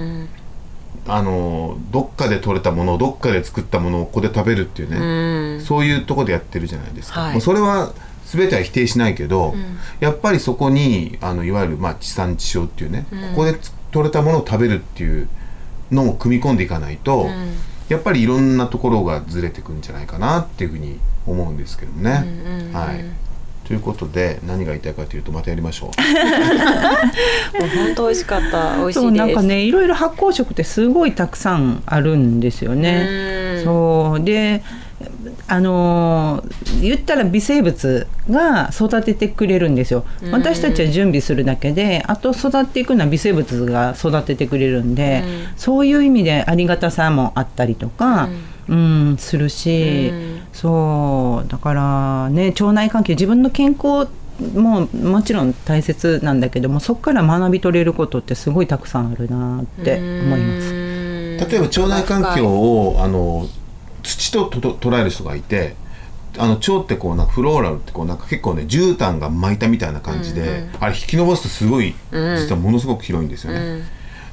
[1.08, 5.62] あのどっかで取れたものをどっかで作ったものをここで食べるっていうね、うん。
[5.62, 7.42] そういうところでやってるじゃないですか、はい。
[7.42, 7.94] それは
[8.26, 9.56] 全ては否定しないけど、
[10.00, 15.28] やっぱりそこにあのいわゆるまあ地産地消っていうね、ここでつ取れたものを食べるっていう
[15.92, 17.28] のを組み込んでいかないと、
[17.90, 22.72] やっぱりいろんなところがずれてくんじゃないかなっていうふうに思うんですけどね。
[22.74, 23.30] はい
[23.70, 25.92] ということで何が言いたいかというとまたやりましょ
[27.56, 27.62] う。
[27.62, 33.62] も う本当美味しかった美味しいですそうなんかねいろいろ発酵食ってすごいたくさんあるんですよね。
[33.64, 34.64] そうで
[35.48, 40.06] あのー言ったら微生物が育ててくれるんですよ。
[40.32, 45.24] 私たちは準備するだけであと育っていくのは微生物が育ててくれるんで、
[45.58, 48.30] そういう意味でありがたさもあったりとか、
[48.68, 49.18] うん。
[49.18, 50.14] するし、
[50.54, 54.08] そうだからね腸内環境自分の健康
[54.54, 60.72] ももちろん大切なんだけどもそこから学び取れることってすごいたくさんあるなって思います。
[60.72, 63.48] 例えば腸内環境をあの
[64.04, 65.76] 土ととと捉える人がいて
[66.38, 73.84] あの腸ってこうなんかフローラルってこうなんか結構ね絨毯が巻いたみたいな感じで、あれ引き伸ばすとすごい実はものすごく広いんですよね、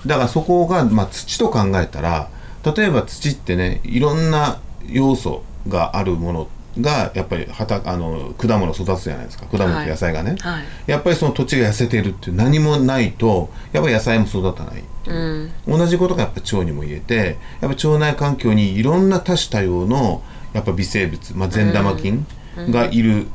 [0.05, 2.29] だからそこが、まあ、土と考えたら
[2.77, 6.49] 例えば土ってねいろんな要素があるもの
[6.81, 9.47] がやっぱり畑あの果物育つじゃないですか。
[9.47, 10.65] 果物と野菜がね、はい。
[10.87, 15.13] やっぱりその土地が痩せてるっていう何もないとやっぱり野菜も育たないう。
[15.13, 15.53] ん。
[15.67, 23.27] 同じことがやっぱ腸にも言えてやっぱ腸内環境にいろんな多種多様のやっぱ微生物、まあ、善玉菌がいる、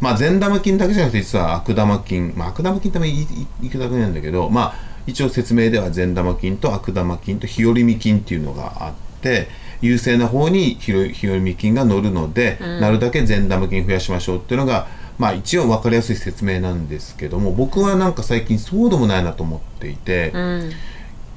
[0.00, 2.32] まあ善玉菌だけじゃなくて実は悪玉菌。
[2.36, 4.74] まあ悪玉菌ってあんまり言い言い方がないんだけどまあ
[5.06, 9.48] 一応説明では善玉菌と悪玉菌と日和見菌っていうのがあって
[9.80, 12.80] 優勢な方に日和日和見菌が乗るので、うん。
[12.80, 14.86] なるだけ善玉菌増やしましょうっていうのが
[15.18, 20.72] まあ一応分かりやすい説明なんですけども僕はなんか最近そうでもないなと思っていて、うん。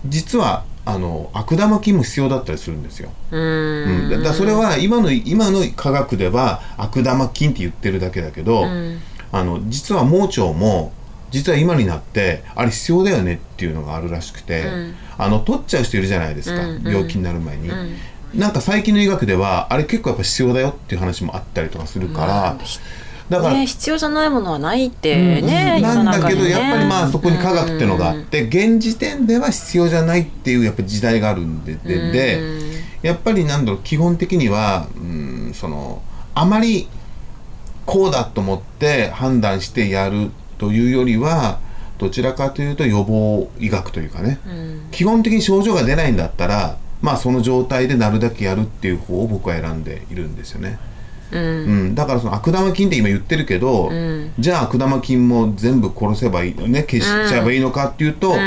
[0.05, 3.11] 実はあの悪玉菌も必要だったりするんですよ。
[3.31, 4.09] ううん、ん。
[4.09, 8.99] だだからそれは今の今の科学では悪玉菌って言ってるだけだけど、うん。
[9.31, 10.91] あの実は盲腸も
[11.29, 14.95] 実は今になってあれ必要だよねっていうのがあるらしくて、うん。
[15.17, 16.83] あの取っちゃう人いるじゃないですか、うんうん。
[16.87, 17.69] 病気になる前に。
[18.33, 22.57] うんなんか最近の医学ではあれ結構やっぱ必要だよっていう話もあったりとかするから、
[23.29, 32.41] だから、ね、必要じゃないものはないってね、世なんだけどねやっぱりまあそこに科学っていうのがあって、現時点では必要じゃないっていうやっぱ時代があるんででで、
[33.01, 36.01] やっぱりなんだろう基本的にはうんその
[36.33, 36.87] あまり
[37.85, 41.59] こうだと思って判断してやるというよりは
[41.97, 44.39] どちらかというと予防医学というかね、
[44.91, 50.79] 基本的に症状が出ないんだったらまあその状態でなるだけやるっていう方を僕は選んでいるんですよね。
[51.31, 51.41] うん。
[51.41, 51.45] う
[51.89, 54.33] ん、だからその悪玉菌って今言ってるけど、うん。
[54.37, 58.37] じゃあ悪玉菌も全部殺せばいいね消しちゃえばいいのかっていうと、ううん。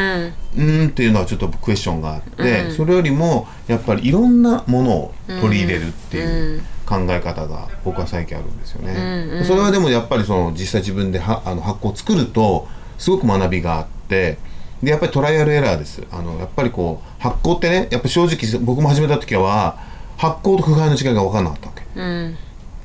[0.57, 2.73] ーんっていうのはちょっとクエスチョンがあって、うん。
[2.73, 9.43] それよりもやっぱりいろんなものを取り入れるっていう考え方が僕は最近あるんですよね。
[9.45, 14.39] それはでもやっぱりその実際自分ではあの発酵を作るとすごく学びがあって
[14.85, 16.03] でやっぱりトライアルエラーです。
[16.11, 19.79] あのやっぱりこう発酵ってねやっぱ正直僕も始めた時は
[20.17, 21.83] 発酵と腐敗の違いが分かんなかったわけ。
[21.97, 22.37] うん。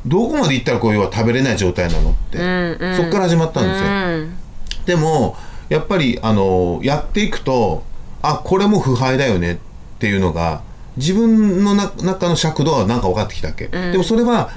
[0.06, 4.38] どこまで行ったらこう要は食べれない状態なのって、うんそこから始まったんですよ、うん。
[4.86, 5.36] でも
[5.68, 7.84] やっぱりあのやっていくと
[8.22, 9.58] あこれも腐敗だよねっ
[10.00, 10.62] ていうのが
[10.96, 13.92] 自分のな中の尺度はなんか分かってきたわけ、うん。
[13.92, 14.50] でもそれは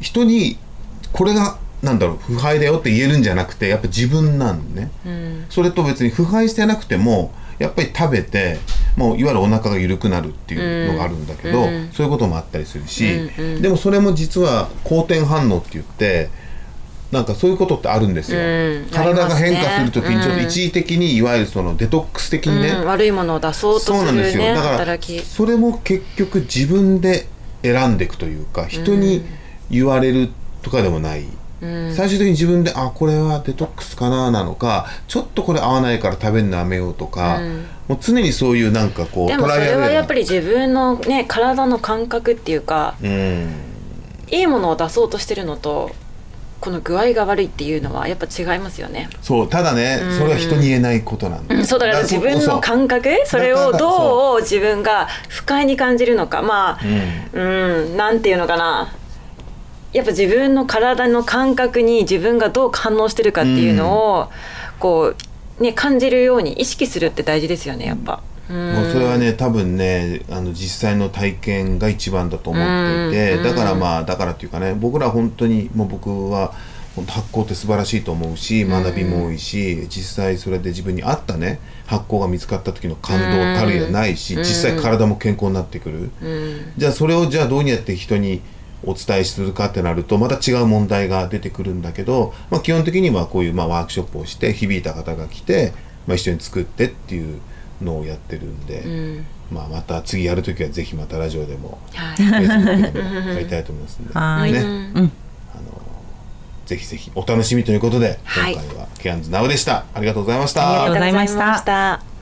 [0.00, 0.58] 人に
[1.12, 4.90] これがなんだろう腐敗だよって言えるんじゃなくてやっぱ自分なんね。
[5.06, 5.46] うん。
[5.48, 8.58] それと別に腐敗してなくてもやっぱり食べて
[8.96, 11.90] もういわゆるお腹が緩くなるっていうのがあるんだけど、うん。
[11.92, 13.62] そういうこともあったりするし、うんうん。
[13.62, 16.28] でもそれも実は好転反応って言って
[17.10, 18.86] なんかそういうことってあるんですよ、うん。
[18.90, 20.46] 体が変化するときにちょっとうん。
[20.46, 22.84] 一時的にいわゆるそのデトックス的にね、うん。
[22.84, 24.42] 悪いものを出そうとそうするなんですよ。
[24.42, 27.26] ねだからそれも結局自分で
[27.62, 29.24] 選んでいくというか人に
[29.70, 30.30] 言われる
[30.62, 31.24] とかでもない、
[31.60, 31.94] うん。
[31.94, 37.66] 最終的に自分であこれはデトックスかななのかちょっとこれ合わないから食べるのやめようとか、うん。
[37.88, 43.50] もう常にそういうなんかこうでもそれはやっぱり自分のね体の感覚っていうかうん。
[44.30, 45.90] いいものを出そうとしてるのと
[46.60, 49.08] この具合が悪いっていうのはやっぱ違いますよね。
[49.22, 50.18] そうただね、うん。
[50.18, 51.54] それは人に言えないことなんだ。
[51.54, 56.42] ようん、そうだから自分の感覚それをどう自分が不快に感じるのか。
[56.42, 56.80] まあ
[57.32, 58.92] うんなんていうのかな
[59.92, 64.30] やっぱ自分の体の感覚に自分がどう反応してるかっていうのを、
[64.78, 65.14] こ
[65.58, 68.22] うね感じるように意識するって大事ですよねやっぱ。
[68.48, 68.72] うん。
[68.74, 73.42] もうそれはね多分ねあの実際の体験が一番だと思っていて、うん。
[73.44, 76.54] だからまあだからっていうかね僕ら本当にもう僕は
[76.96, 84.40] 本当発酵って素晴らしいと思うし学びも多いし、実際それで自分に合ったね発酵が見つかった時の感動たるやないし、うん。
[84.40, 86.72] 実際体も健康になってくる、うん。
[86.76, 88.40] じゃあそれをじゃあどうやって人に
[88.84, 95.72] お伝えするかってなるとまた違う問題が出てくるんだけど、まあ、基本的にはこういうまあワークショップをして響いた方が来て、
[96.06, 97.40] まあ、一緒に作ってっていう
[97.82, 99.26] のをやってるんで、うん。
[99.50, 103.34] まあ、また次やるときはぜひまたラジオでも、はい。
[103.34, 104.60] やりたいと思いますんで、 はいね。
[104.60, 104.64] う
[105.02, 105.12] ん。
[106.70, 108.52] ぜひぜひお楽しみということで、はい。
[108.52, 109.86] 今回はケアンズナウでした。
[109.92, 110.62] ありがとうございました。
[110.62, 111.40] ありがとうございました。
[111.40, 112.20] ありがとうございました。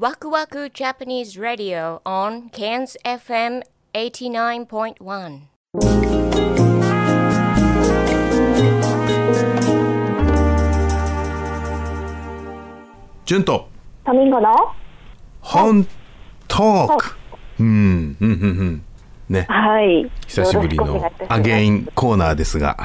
[0.00, 5.40] ワクワク Japanese Radio on Cairns FM 89.1.
[13.24, 13.68] ジュンと
[14.04, 14.52] タミンゴの
[15.40, 15.86] 本
[16.48, 17.16] トーク
[17.58, 18.82] うんうんうんうん
[19.28, 20.10] ねはい。
[20.26, 22.76] 久しぶりのよろしくお願いいたしますアゲインコーナーですが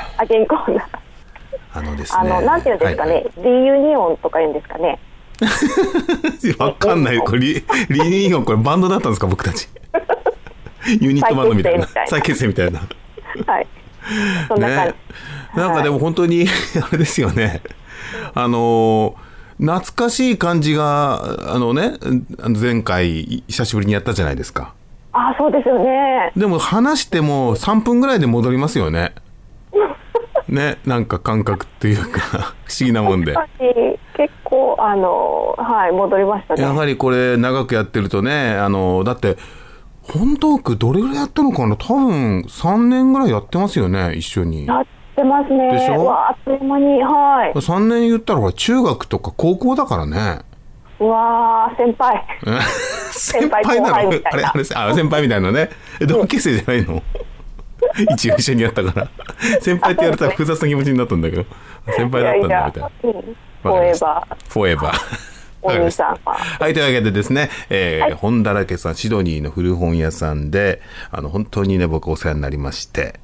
[1.73, 4.99] あ、のですねあの、なんていうんですかね、はいリユニオンとか言うんですかね？
[6.59, 7.19] わかんない。
[7.19, 7.53] これ、リ
[7.89, 9.67] リニーオン、これバンドだったんですか、僕たち。
[11.01, 11.87] ユニットバンドみたいな。
[11.87, 12.81] 再再結成みたいな。
[13.47, 13.67] はい。
[14.47, 14.91] そんな感じ。
[14.91, 14.95] ね。
[15.55, 16.45] なんかでも本当に、
[16.81, 17.61] あれですよね。
[18.33, 21.93] あのー、懐かしい感じが、あのね、
[22.59, 24.73] 前回、久しぶりにやったじゃないですか。
[25.13, 26.31] あ、そうですよね。
[26.35, 29.13] でも話しても3分ぐらいで戻りますよね。
[30.49, 32.19] ね、なんか感覚っていうか、
[32.65, 33.33] 不思議なもんで。
[34.15, 36.61] 結構、あの、はい、戻りましたね。
[36.61, 39.37] やはりこれ長くやってるとね、あの、だって、
[40.07, 41.75] 本当区どれぐらいやったのかな？
[41.75, 44.67] 多分3年ぐらいやってますよね、一緒に。
[44.67, 45.71] やってますね。
[45.71, 46.03] でしょ？
[46.03, 47.53] うわあっという間に、はい。
[47.53, 50.39] 3年言ったらほら中学とか高校だからね。
[50.99, 52.23] うわー、先輩。
[53.11, 54.21] 先輩後なのあれ。
[54.23, 55.69] あれあ先輩みたいなね。
[55.99, 57.01] え同級生じゃないの？
[58.13, 59.09] 一応一緒にやったから。
[59.59, 61.45] 先輩って言われたら複雑な気持ちになったんだけど。
[61.95, 62.89] 先輩だったんだみたいな。
[62.89, 65.34] いやいや、うんフォーエバー、フォーエバー。
[65.65, 66.34] お兄さんは。
[66.34, 73.19] はい、というわけでですね、えー本だらけさん、シドニーの古本屋さんで、あの、本当にね、僕お世話になりまして、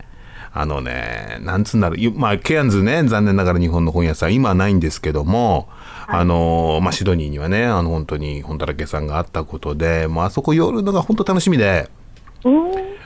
[0.54, 5.70] あのね、なんつうんだろう、いまあ、ケアンズね、残念ながら日本の本屋さん、今はないんですけども、
[6.08, 11.90] あの、まあ、シドニーにはね、あの、本当に本だらけさんがあったことで、もうあそこ寄るのが本当楽しみで、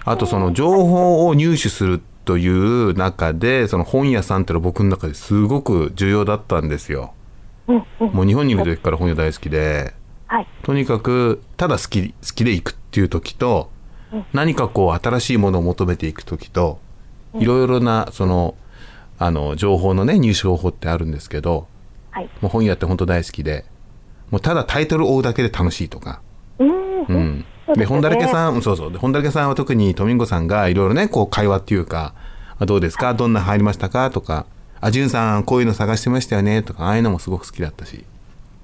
[0.05, 7.13] あとその情報を入手するという中で、その本屋さんってのは僕の中ですごく重要だったんですよ。
[7.67, 9.93] もう日本にいる時から本屋大好きで、
[10.27, 10.47] はい。
[10.63, 13.69] とにかくただ好き好きで行くっていう時と、
[14.13, 16.79] うん何かこう新しいものを求めていく時と、
[17.33, 18.55] いろいろなその
[19.19, 21.67] あの情報のね入手方法ってあるんですけど、
[22.11, 22.29] はい。
[22.39, 23.65] もう本屋って本当大好きで
[24.31, 26.21] もうただタイトルを追うだけで楽しいとか。
[26.59, 27.07] うん。
[27.07, 32.13] でねで本だらけさんそうそうで本だらけさんは特にトミンゴさんがいろいろねこう会話っていうか
[32.59, 33.15] あどうですか？
[33.15, 34.11] どんな入りましたか？
[34.11, 34.45] とか
[34.81, 38.05] あじゅんさんこういうの探してましたよねとかああいうのもすごく好きだったし。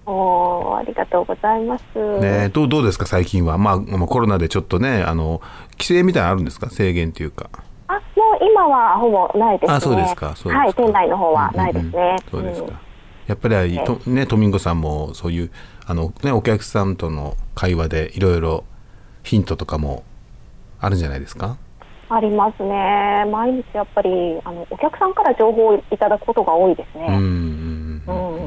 [0.06, 1.84] おーありがとうございます。
[2.19, 5.41] ね、どうどうですか最近は、まあ、まあコロナでちょっとねあの
[5.74, 6.69] 規制みたいなのあるんですか？
[6.69, 7.50] 制限っていうか。
[7.88, 8.04] あ、もう
[8.41, 9.76] 今はほぼないですね。
[9.76, 10.58] あそうですかそうですか。
[10.58, 12.17] はい、店内の方はないですね。
[12.30, 12.80] そうですか、ん
[13.28, 15.52] やっぱりとねトミンゴさんもそういう
[15.86, 18.63] あの、ね、お客さんとの会話でいろいろ
[19.24, 20.04] ヒントとかも
[20.80, 21.58] あるんじゃないですか？
[22.13, 23.26] ありますね。
[23.32, 24.10] 毎日やっぱり
[24.43, 27.06] あのお客さんから情報をいただくことが多いですね。
[27.08, 28.41] うんうん。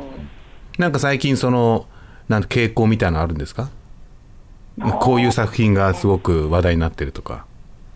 [0.79, 1.87] なんか最近その
[2.29, 3.69] なんか傾向みたいなのあるんですか？
[5.01, 7.47] こういう作品がすごく話題になってるとか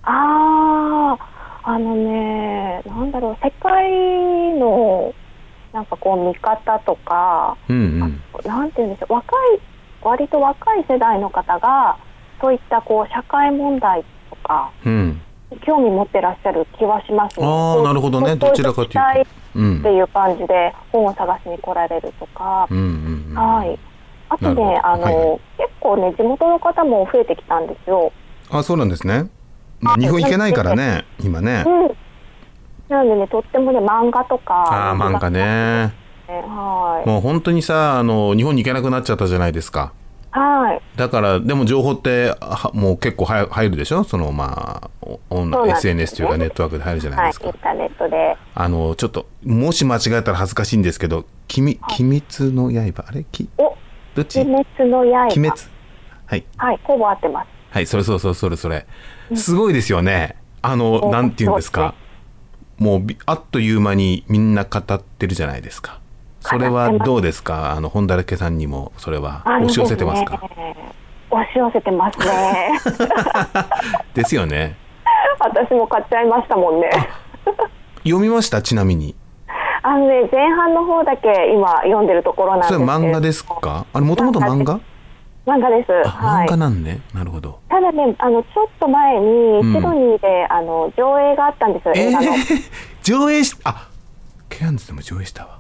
[0.05, 1.19] あ
[1.65, 3.91] あ、あのね、なんだろう、世界
[4.59, 5.13] の
[5.73, 9.61] なんかこう見方とか、うんうんなんていうんでしょう、若い、
[10.03, 11.99] 割と若い世代の方が、
[12.41, 15.21] そういったこう社会問題とか、うん
[15.65, 17.47] 興味持ってらっしゃる気はしますね。
[17.47, 22.85] ああなるほどねどちらかというとっていう感じで本を探しに来られるとか、うんうん
[23.31, 23.79] うんはい。
[24.31, 28.13] あとね、あの、どはいはい結構ね、地元の方も増えてきたんですよ。
[28.51, 29.31] あそうなんですね、
[29.81, 31.97] まあ、日本行けないからね今ねうん。
[32.89, 34.55] なのでね、とってもね、漫画とか。
[34.55, 35.93] ああ漫画ねね
[36.29, 37.09] はい。
[37.09, 39.93] もう本当にさあの日本に行けなくなっちゃったじゃないですか
[40.39, 40.83] はい。
[40.97, 44.05] だからでも情報ってはもう結構は入るでしょ？
[44.05, 48.37] そのまあおオンね SNS というかネットワークで入るじゃないはい、ですか、インターネットで。
[48.55, 53.25] あのちょっともし間違えたら恥ずかしいんですけど「きみ鬼滅の刃」あれ？
[53.31, 53.77] きお
[54.15, 54.41] どっち？
[54.41, 55.27] 鬼滅の刃。
[55.27, 55.51] 鬼滅。
[56.27, 56.45] はい。
[56.57, 57.49] はい、ほぼ合ってます。
[57.71, 58.87] はいそれそうそうそれそれ。
[59.35, 60.37] すごいですよね。
[60.63, 61.11] あのうん。
[61.11, 61.95] なんて言うんですか。
[62.79, 65.99] もうびあっという間にみんな語ってるじゃないですか
[66.41, 67.73] それはどうですか？
[67.73, 70.41] あの本だらけさんにもそれは押し寄せてますか？
[70.57, 70.77] ね
[71.31, 72.81] 押し寄せてますね。
[74.15, 74.77] ですよね。
[75.41, 76.91] 私も買っちゃいましたもんね。
[78.05, 78.63] 読みました？
[78.63, 79.15] ちなみに。
[79.83, 83.87] あのね、前半の方だけ今読んでるところなんですそれ漫画ですか？
[83.93, 84.81] あれもともと漫画？
[85.47, 85.93] 漫画です。
[86.09, 86.47] はい。
[86.47, 86.57] 漫画。
[86.57, 87.01] なんね。
[87.15, 87.61] なるほど。
[87.69, 89.27] ただね、あの、ちょっと前に、
[89.61, 89.75] うん。
[89.75, 92.27] シドニーで、あの、上映があったんですよ、映画の。
[93.03, 93.89] 上映しあ
[94.51, 95.58] ケアンズでも上映したわ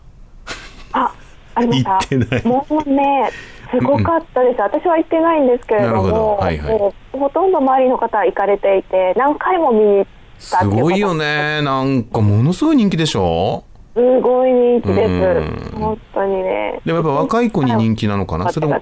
[1.05, 1.15] あ、
[1.55, 2.49] ありました。
[2.49, 3.31] もうね、
[3.70, 4.61] すごかったです。
[4.61, 6.14] 私は行ってないんですけれどなるほど。
[6.14, 6.79] も、はいはい。
[6.79, 10.07] もうほとんど周りの方は行かれていて、何回も見に行っ
[10.51, 11.62] たすごいよね。
[11.62, 13.64] なんかものすごい人気でしょ？
[13.95, 15.77] すごい人気でうす。
[15.77, 16.81] 本当にね。
[16.85, 18.51] でもやっぱ若い子に人気なのかな？
[18.51, 18.81] それも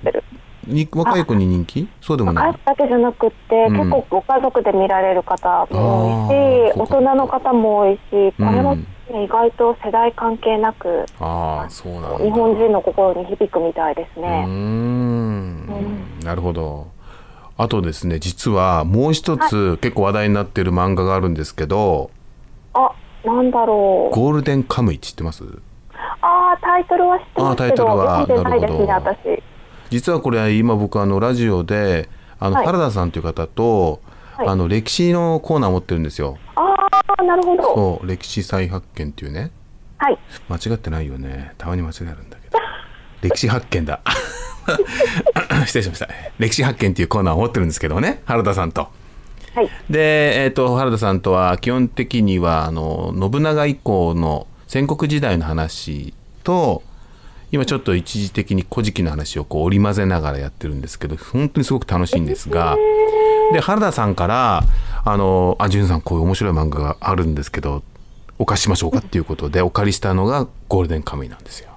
[0.66, 1.88] に若い子に人気？
[2.00, 2.46] そうでもない。
[2.48, 3.76] 若いだけじゃなくって、うん。
[3.78, 8.76] 結構ご家族で見られる方も多いし、大人の方も多いし、これも、
[9.16, 12.24] ね意外と世代関係なく、ああそうなんだ。
[12.24, 14.44] 日本人の心に響くみたいですね。
[14.46, 15.66] ん。
[16.20, 16.94] なるほど。
[17.58, 22.10] あとですね実はもう一つ結構話題になってる漫画があるんですけど
[22.74, 22.90] あ、
[23.24, 25.42] なんだろ「ゴールデンカムイ」知ってます？
[26.20, 29.42] ああ、タイトルは知ってますけど、あータイトルはないですね、なるほ私。
[29.88, 32.66] 実はこれ今僕あのラジオであのはい。
[32.66, 34.00] 原田さんという方と、
[34.36, 34.48] はい。
[34.48, 36.36] あの歴史のコーナー持ってるんですよ。
[36.56, 36.60] あ
[37.16, 37.62] あ、なるほど。
[37.62, 39.50] そう歴史再発見っていうね。
[39.98, 40.18] はい。
[40.48, 41.54] 間違ってないよね。
[41.58, 42.58] たまに間違えるんだけど。
[43.22, 44.00] 歴史発見だ。
[45.66, 46.08] 失礼しました。
[46.38, 48.22] 歴史発見っていうコーナーを持ってるんですけどね。
[48.26, 48.88] 原田さんと。
[49.54, 56.12] はい、で、えー、と原田さんとは基本的にはあの信長以降の戦国時代の話
[56.44, 56.82] と
[57.52, 62.76] 今ちょっと一時的に古事記の話をこう織り交ぜながらやってるんですけど本当にすごく楽しいんですが。
[63.52, 64.64] で原田さんから
[65.08, 67.84] 「あのあ潤さんこういう面白い漫画があるんですけど
[68.40, 71.70] お貸ししましょうか」っていうことでお借りしたのが「ゴールデンカムイ」なんですよ。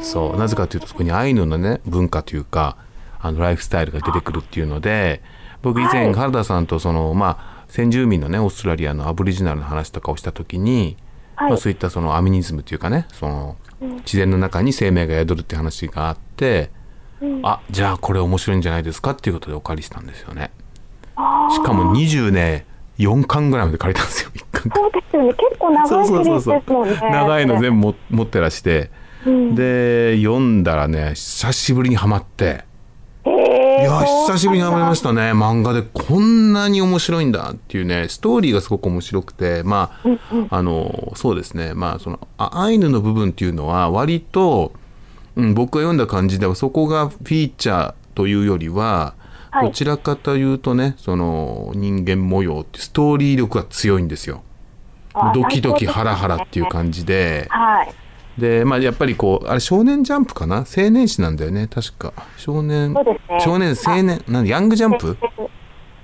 [0.00, 0.38] そう。
[0.38, 2.76] なぜかというとそこにアイヌのね文化というか
[3.20, 5.22] あのライフスタイルが出てくるっていうので
[5.60, 10.96] 僕以前原田さんとその、まあ、先住民のねオーストラリアのアブリジナルの話とかをした時に、
[11.36, 11.50] はい。
[11.50, 13.96] まあ、そういったそのアミニズムというかねそのうん。
[13.96, 16.70] 自然の中に生命が宿るっていう話があって、
[17.20, 17.40] うん。
[17.44, 20.52] あじゃあこれ面白いんじゃないですかっていうことでお借りしたんですよね。
[21.52, 22.66] しかも20ね
[22.98, 25.34] 4巻ぐらいまで借りたんですよ 1巻そうですよね。
[25.34, 26.98] 結構長いシリーズですもんね。
[27.00, 28.90] 長いの全部も持ってらして、
[29.26, 32.64] うんで読んだらね久しぶりにはまって。
[33.24, 33.82] へえ。
[33.82, 44.72] いや久しぶりにハマりましたね漫画でこんなに面白いんだっていうねストーリーがすごく面白くてまああのそうですねまあそのあアイヌの部分っていうのは割と、
[45.36, 49.14] うん、僕が読んだ感じではそこがフィーチャーというよりは、
[49.52, 49.66] はい。
[49.68, 54.42] どちらかというとねその人間模様ってストーリー力が強いんですよ。
[55.14, 57.46] あドキドキハラハラっていう感じで。
[57.50, 57.92] はい。
[58.38, 60.64] でまあやっぱりこうあれ少年ジャンプかな？
[60.64, 62.14] 青年誌なんだよね確か。
[62.38, 63.00] 少年ね。
[63.40, 65.18] 少年青年なんヤングジャンプ？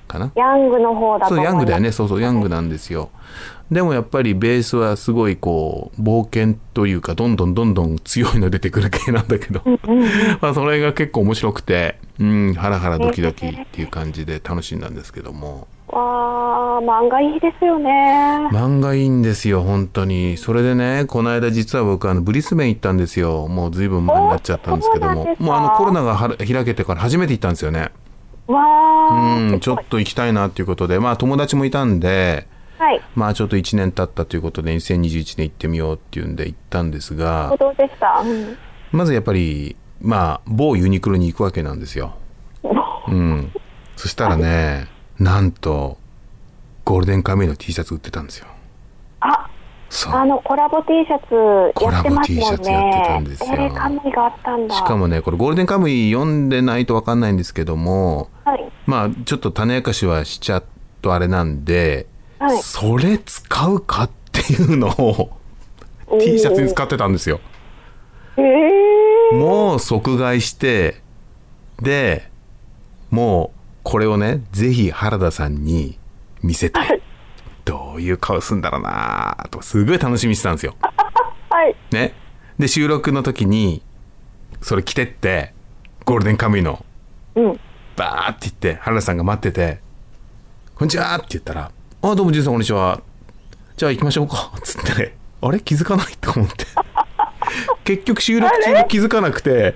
[0.07, 0.30] かな？
[0.34, 1.44] ヤングの方だとそう。
[1.44, 1.90] ヤングだよね。
[1.90, 3.11] そうそうヤングなんですよ
[3.71, 9.61] でもやっぱりベースはすごいこう冒険というかどんどんどんどん強いの出てくる系なんだけど。
[10.41, 15.69] まあそれが結構面白くてうんハラハラドキドキっていう感じで楽しんだんですけども。
[15.89, 17.91] わあ、漫画いいですよね。
[18.53, 20.37] 漫画いいんですよ本当に。
[20.39, 23.49] それでねこの間実は僕あのブリスベン行ったんですよ。
[23.49, 25.37] もうずいぶん前になっちゃったんですけども。
[25.39, 27.91] もうあのコロナがは開けてから初めて行ったんですよね。
[28.47, 28.62] わ
[29.11, 29.37] あ。
[29.39, 30.99] うんちょっと行きたいなっていうことで。
[30.99, 32.47] まあ友達もいたんで
[32.79, 33.01] はい。
[33.14, 38.20] まあちょっと1年経ったということで2021年行ってみようっていうんで行ったんですがどうでした。
[38.20, 38.57] うん。
[38.93, 42.14] まずやっぱりまあ某ユニクロに行くわけなんですよ
[43.09, 43.53] うん
[43.97, 45.99] そしたらねなんと
[46.85, 48.47] ゴールデンカムイの T シャツ売ってたんですよ
[49.20, 49.51] あ、
[49.91, 51.35] そうあのコラボ T シャツ
[51.85, 52.41] やってますもんね。
[52.41, 54.74] コラボ T シャツやってたんですよえー、カムイがあったんだ。
[54.74, 58.64] しかもねこれゴールデンカムイ読んでないと分かんないんですけどもはい。
[58.87, 60.64] まあちょっと種明かしはしちゃっ
[61.03, 62.07] とあれなんで、
[62.39, 65.39] はいそれ使うかっていうのを
[66.20, 67.41] T シャツに使ってたんですよ。
[68.36, 71.03] えー、もう即買いして
[71.82, 72.30] で
[73.11, 75.99] もうこれをねぜひ原田さんに
[76.43, 77.03] 見せたい
[77.64, 80.76] どういう顔すんだろうなとすごい楽しみにしてたんですよ。
[81.51, 81.74] はい。
[81.91, 82.14] ね、
[82.59, 83.82] で収録の時に
[84.61, 85.53] それ着てって
[86.05, 86.84] ゴールデンカムイの
[87.34, 87.61] うん。
[87.97, 89.80] バーって言って原田さんが待ってて
[90.76, 93.01] 「こんにちは」って言ったら「あどうもじいさんこんにちは」
[93.76, 94.53] じゃあ行きましょうか。
[94.57, 95.14] っ つって。
[95.40, 95.61] あれ？
[95.61, 96.64] 気づかないと思って。
[97.84, 99.74] 結局収録中に気づかなくて。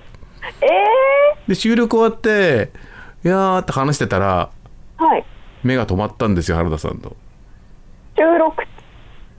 [0.60, 0.66] え
[1.48, 2.70] で収録終わって
[3.24, 5.24] 「いやー」って話してたらー、はい。
[5.64, 7.16] 目が止まったんですよ原田さんと。
[8.16, 8.62] 収録。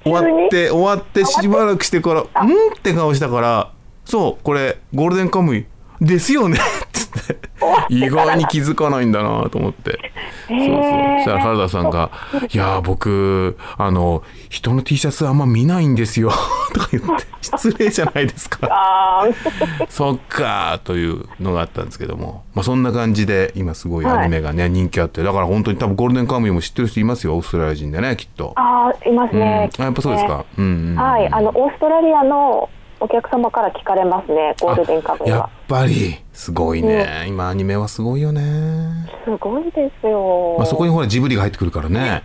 [0.04, 2.28] 終わって終わってしばらくしてから「うん?」
[2.76, 3.72] って顔したから
[4.04, 5.66] 「そうこれゴールデンカムイ
[6.02, 6.62] ですよね」っ
[6.92, 7.00] て
[7.90, 10.00] 意外に気づかないんだなと思って。
[10.48, 12.12] そうそうそしたら原田さんが
[12.52, 16.32] 「いやー僕あの人の T シャツあんま見ないんですよ」
[16.74, 18.68] とか言って失礼じゃないですか。
[18.70, 19.34] あー
[19.90, 28.54] そっかーというのがあったんですけども、まあ、そんな感じで今すごいアニメがね、人気あってだから本当に多分ゴールデンカムイも知ってる人いますよオーストラリア人でねきっと。
[28.56, 29.70] あー、いますうん、ね。
[29.78, 30.46] あやっぱそうですか。
[30.58, 31.28] うんうんうんはい。
[31.32, 32.70] あのオーストラリアの
[33.00, 34.56] お客様から聞かれますね。
[34.62, 35.50] ゴールデンカムイやっは。
[35.68, 40.56] ぱりすごいね、今アニメはすごいよね、すごいですよ。
[40.58, 42.24] まあ、そこにほらジブリが入ってくるからね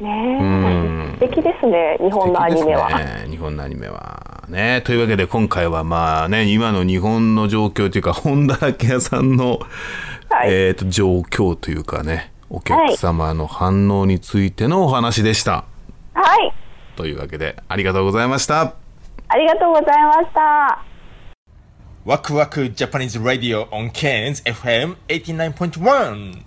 [0.00, 1.96] ねうん素敵ですね。
[2.00, 2.88] 日本のアニメは。
[2.88, 9.60] ね日本のアニメはねというわけで今回はまあね今の日本の状況というか本だらけ屋さんの、
[10.44, 15.64] えー、と状況というかねお客様の反応についてのお話でした、
[16.14, 16.52] はい。
[16.96, 18.74] というわけでありがとうございました
[19.32, 20.84] ありがとうございました。
[22.04, 26.42] ワクワクジャパニーズラディオ on Cairns FM 89.1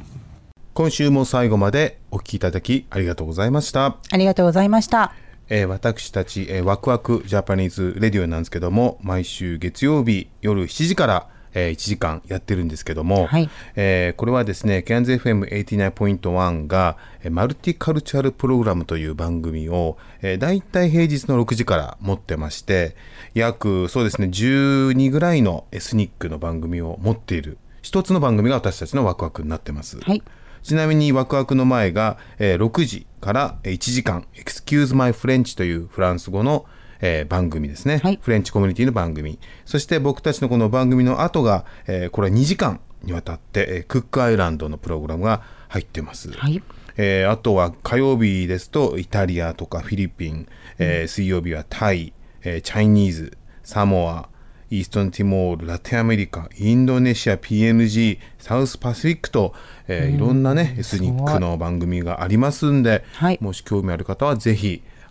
[0.73, 5.13] 今週も最後までお聞きいただきありがとうございましたありがとうございました。
[5.47, 13.27] えー私たち、えーワクワクジャパニーズレディオなんですけども毎週月曜日夜7時から、えー1時間やってるんですけども、
[13.75, 22.95] えーこれはですね CANZFM89.1 が、えーマルティカルチャルプログラムという番組を、えー、大体平日の6時から持ってまして
[23.33, 29.99] 約そうですね12ぐらいのエスニックの番組を持っている一つの番組が私たちのワクワクになってます。
[30.63, 36.65] ちなみにワクワクの前が、えー6時からえー1時間「Excuse My French」というフランス語の、
[37.05, 39.37] えー番組ですね、フレンチコミュニティの番組。
[39.65, 46.29] そして僕たちのこの番組の後が、えーこれは2時間にわたって、えークックアイランドのプログラムが入ってます、
[46.95, 50.47] えーあとは火曜日ですとイタリアとかフィリピン、
[50.79, 54.29] えー水曜日はタイ、えーチャイニーズサモア
[54.69, 59.53] イーストンティモール、ラテンアメリカ、インドネシア、PNG、サウスパシフィックと、
[59.87, 63.03] えーいろんなね、エスニックの番組がありますんで、
[63.41, 64.81] もし興味ある方はぜひ、